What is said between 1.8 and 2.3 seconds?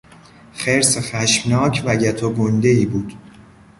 و گت و